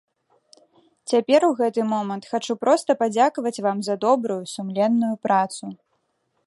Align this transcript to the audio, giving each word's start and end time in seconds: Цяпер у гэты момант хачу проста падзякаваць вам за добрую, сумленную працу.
Цяпер 1.11 1.41
у 1.49 1.49
гэты 1.59 1.85
момант 1.93 2.23
хачу 2.31 2.53
проста 2.65 2.91
падзякаваць 3.03 3.63
вам 3.67 3.77
за 3.89 3.95
добрую, 4.09 4.41
сумленную 4.55 5.13
працу. 5.29 5.63